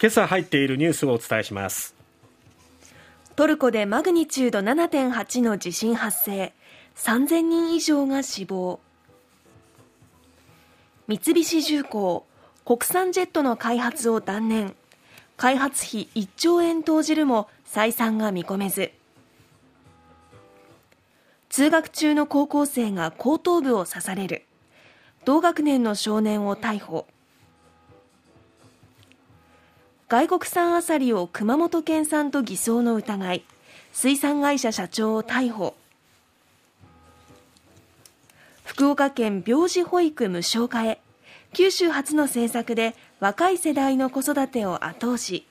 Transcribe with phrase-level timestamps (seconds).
[0.00, 1.96] 今朝入っているニュースをお伝えします。
[3.34, 6.52] トルコでマグニチュード7.8の地震発生。
[6.94, 8.78] 3000人以上が死亡。
[11.08, 12.26] 三菱重工
[12.64, 14.76] 国産ジェットの開発を断念。
[15.36, 18.92] 開発費1兆円投じるも採算が見込めず。
[21.48, 24.44] 通学中の高校生が後頭部を刺される。
[25.24, 27.08] 同学年の少年を逮捕。
[30.08, 33.44] 外国産アサリを熊本県産と偽装の疑い。
[33.92, 35.74] 水産会社社長を逮捕。
[38.64, 41.02] 福岡県病児保育無償化へ。
[41.52, 45.46] 九州初の政策で若い世代の子育てを後押し。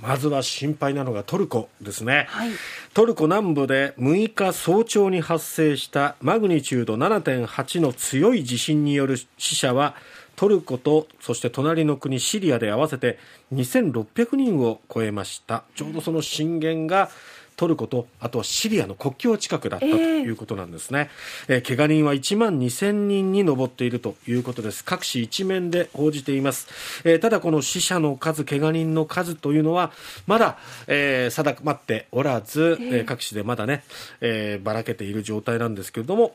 [0.00, 2.50] まずは心配なのがトルコですね、はい、
[2.94, 9.94] トルコ南部で6日早朝に発生したマグニチュード7.8の強い地震による死者は
[10.36, 13.18] トルコとそして隣の国シリアで合わせて
[13.52, 15.64] 2600人を超えました。
[15.74, 17.10] ちょうどその震源が
[17.56, 21.10] トルコとあとはシリアの国境近くだったということなんですね、
[21.48, 24.84] えー、怪我人は1万2000人に上っているということです。
[24.84, 29.92] 各紙一面で報じています、えー、ただこの死者の数怪我人の数というのは
[30.26, 33.84] まだ、えー、定まっておらず、えー、各紙でまだね、
[34.20, 36.34] えー、ばらけている状態なんですけれども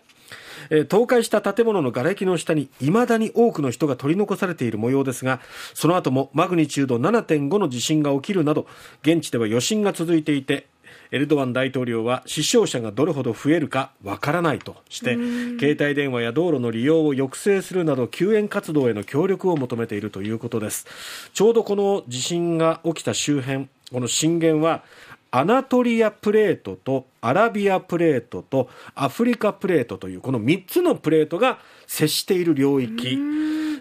[0.70, 5.40] え倒壊した建物の瓦礫の下に未だに多くの人が取り残されている模様ですが
[5.74, 8.68] その後もマグニチュード7.5の地震が起きるなど
[9.02, 10.68] 現地では余震が続いていて
[11.12, 15.16] エルドアン大統領は死傷者がどれほど増えるかわからないとして
[15.60, 20.86] 携帯電話や道路の利用を抑制するなど救援活動への協力を求めているということです。
[21.34, 24.84] ちょうどこの地震が起きた周辺この震源は
[25.32, 33.20] アナトリアプレートとアラビアプレートとアフリカプレートというこの3つのプレートが接している領域。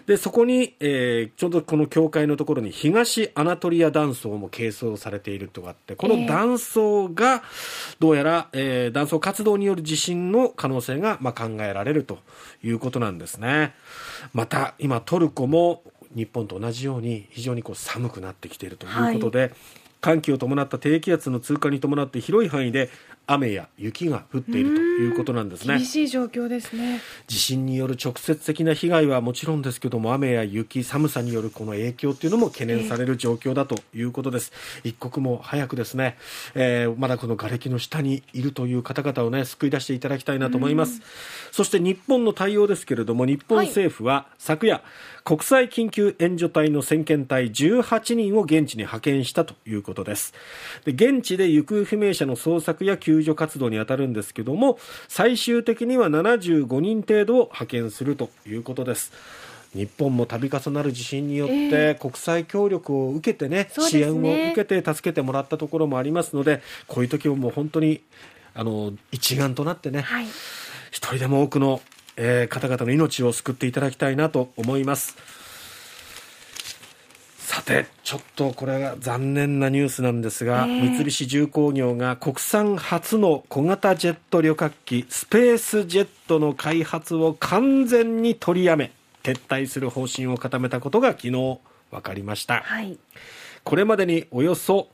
[0.05, 7.43] でそこに、えー、ちょうどこの境界のところに東アナトリア断層も係争されているとかってこの断層が
[7.99, 12.17] どうやら、えー、断層活動による地震の可能性が、まあ、考えられると
[12.63, 13.75] いうことなんですね。
[14.33, 15.83] また今トルコも
[16.15, 19.51] 日本と同じように非常にこう寒くなってきているということで、はい
[20.01, 22.89] 寒気を伴った低気圧の通過に伴って広い範囲で
[23.31, 25.77] 雨や雪が降っているということなんですね。
[25.77, 26.99] 厳しい状況ですね。
[27.27, 36.17] 地震による直接的な被害はもちろんですけども雨や雪寒さによるこの影響というのも懸念される状況だということです、えー、一刻も早くですね、
[36.55, 41.01] えー、まだこの瓦礫の下にいるという方々をね救い出していただきたいなと思います。
[41.51, 44.83] そして日本の対応ですけれども日本政府は昨夜、はい
[45.29, 50.33] 国際緊急援助隊の先遣隊18人を現地に派遣したということです。
[50.85, 59.11] で現地で行方不明者の捜索や救助活動に当たるんですけども最終的には75人程度を派遣するということです。
[59.75, 68.01] 日本も度重なる地震によって国際協力を受けてね、えー、支援を受けて助けてもらったところもありますのでこういう時はもう本当に
[68.55, 70.25] あの一丸となってね、はい、
[70.89, 71.81] 一人でも多くの
[72.21, 75.15] えー、方々の命を救っていただきたいなと思います
[77.69, 88.91] さてちょっとこれが残念なニュースなんですが、えー、三菱重工業が国産初の小型ジェット旅客機スペースジェットの開発を完全に取りやめ
[89.21, 91.59] 撤退する方針を固めたことが昨日
[91.91, 92.97] 分かりました、はい、
[93.63, 94.87] これまでにおよそ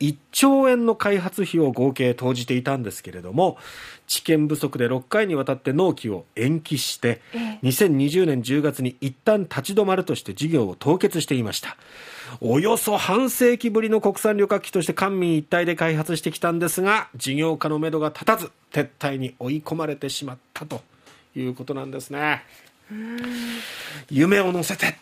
[0.00, 3.58] 1兆円の開発費を合計投じていたんですけれども
[4.06, 7.20] 知見不足で6回にわたって納期を延期して
[7.62, 11.76] 2020年10月に一旦立ち止まるとして事業を凍結していました
[12.40, 20.82] およそ半世紀ぶりの国産旅客機として官民一体で開発してきたんですが事業化のめどが立たず撤退に追い込まれてしまったと
[21.36, 22.44] いうことなんですね。
[24.10, 24.98] 夢を乗せて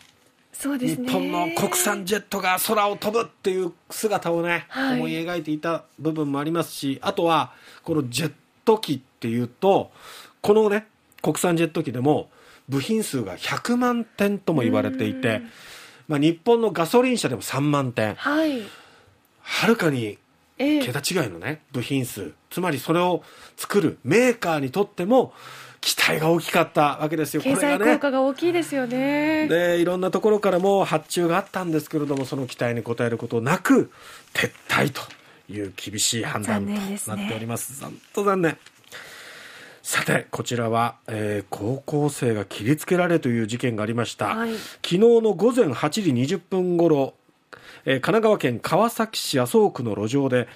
[0.53, 7.51] そうです、ね、日本の国産ジェットが空を飛ぶっていう姿をね、はい、思い描いていた部分もありますしあとは
[7.83, 9.91] このジェット機っていうと
[10.41, 10.85] このね
[11.21, 12.29] 国産ジェット機でも
[12.69, 15.41] 部品数が100万点とも言われていて、
[16.07, 18.61] まあ、日本のガソリン車でも3万点、はい、
[19.41, 20.17] はるかに
[20.57, 22.33] 桁違いのね、部品数。
[22.49, 23.23] つまりそれを
[23.57, 25.33] 作るメーカーにとっても
[25.81, 29.47] 期待が大きかったわけですよ、経済効果が大きいですよね。
[29.47, 33.91] で、いろんなところからも発注があったんですけれども、その期待に応えることなく、
[34.33, 35.01] 撤退と
[35.51, 36.71] いう厳しい判断と
[37.15, 37.83] なっております。
[37.83, 38.57] 本当、ね、残念。
[39.91, 44.27] さて、こちらは、えー、高校生が切りつけられという事件がありました。
[44.27, 47.13] はい、昨日の午前8時20分ごろ、
[47.83, 50.47] えー神奈川県川崎市麻生区の路上で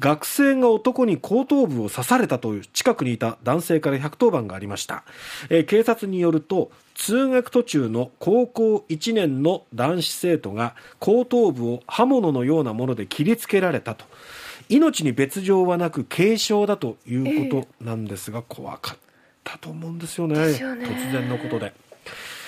[0.00, 5.04] 学生が男に後頭部を刺されたという近くにいた男性から110番がありました、
[5.50, 14.04] えー警察によると通学途中の高校1年の男子生徒が後頭部を刃物のようなもので切りつけられたと
[14.70, 18.98] 命に別状はなく軽傷だということなんですが、怖かっ
[19.44, 20.36] たと思うんですよね。
[20.36, 20.42] ね。
[20.86, 21.72] 突然のことで、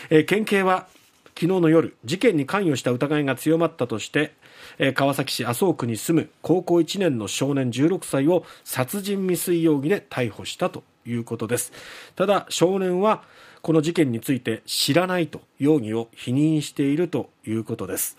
[0.08, 0.86] えー県警は
[1.34, 4.32] 昨日の夜事件に関与した疑いが強まったとして、
[4.78, 11.72] えー川崎市麻生区に住む高校1年の少年16歳を殺人未遂容疑で逮捕したということです。
[12.14, 13.22] ただ少年は
[13.62, 18.16] この事件について知らないと容疑を否認しているということです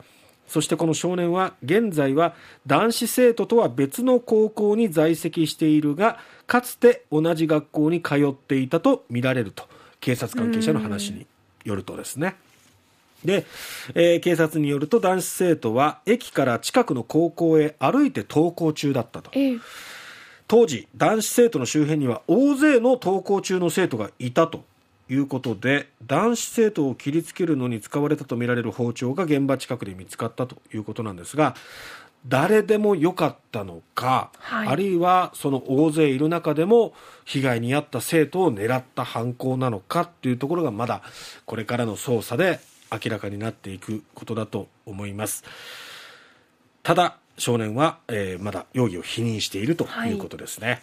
[0.48, 2.36] そしてこの少年は現在は
[2.68, 9.68] 男子生徒とは別の高校に在籍しているがかつて同じ学校に通っていたとみられると
[10.00, 11.25] 警察関係者の話に
[11.63, 12.36] よるとですね。
[13.24, 13.45] で、
[13.95, 19.31] えー警察によると男子生徒は駅から近くの高校へ歩いて登校中だったと。
[19.34, 19.57] ええ。
[20.48, 24.66] 当時男子生徒の周辺には大勢の登校中の生徒がいたと
[25.13, 31.56] いうことで男子生徒を切りつけるのに使われたとみられる包丁が現場近くで見つかったということなんですが
[32.27, 36.94] 誰でもよかったのか、はいあるいはその大勢いる中でも
[37.25, 41.01] 被害に遭った生徒を狙った犯行なのかっていうところがまだ
[41.45, 42.62] これからの捜査で
[42.92, 45.44] 明らかになっていくことだと思います。
[46.81, 50.81] ただ少年は、えーまだ容疑を否認しているということですね、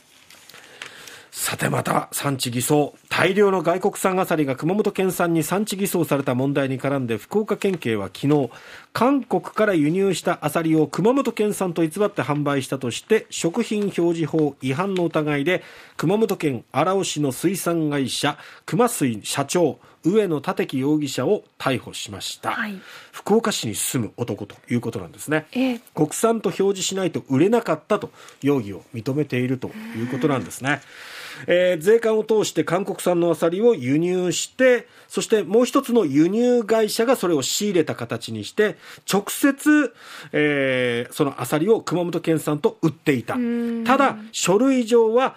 [1.50, 8.50] さてまた産地偽装大量の外国産アサリが熊本県産に産地偽装された問題に絡んで福岡県警は昨日
[8.92, 15.64] 韓国から輸入したアサリを熊本県産と偽って販売したとして食品表示法違反の疑いで
[15.96, 22.80] 熊本県荒尾市の水産会社熊水社長上野立樹容疑者を逮捕しました、はい。
[23.10, 25.46] 福岡市に住む男ということなんですね。
[25.52, 25.80] ええ。
[25.94, 28.10] 国産と表示しないと売れなかったと
[28.40, 38.76] 容疑を認めているということなんですね、えー税関を通して韓国産のアサリを輸入してそしてもう一つの輸入会社がそれを仕入れた形にして
[39.10, 39.94] 直接、
[40.32, 43.36] えーそのアサリを熊本県産と売っていた。
[43.36, 43.84] ん。
[43.84, 45.36] ただ書類上は、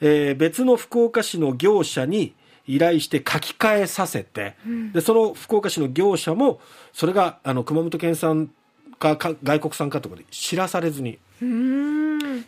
[0.00, 2.34] えー別の福岡市の業者に
[2.66, 4.56] 依頼して書き換えさせて、
[4.92, 6.60] でその福岡市の業者も
[6.92, 8.50] それがあの熊本県産
[8.98, 11.18] かか外国産かとかで知らされずに。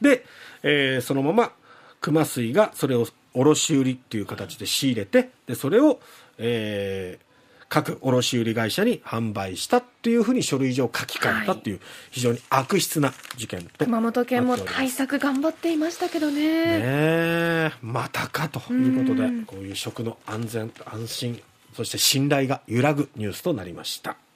[0.01, 0.25] で、
[0.63, 1.53] えーそのまま
[2.05, 6.01] 熊水がそれを卸売っていう形で仕入れてでそれを、
[6.39, 7.25] えー
[7.67, 11.81] 各卸売会社に販売したっていうふうに書類上書き換えたっていう
[12.13, 16.41] 非常に悪質な事件と熊本県も対策頑張っていましたけどね。
[16.41, 19.45] ねえまたかということでうん。
[19.45, 21.43] こういう食の安全安心
[21.75, 24.17] そして信頼が揺らぐニュースとなりました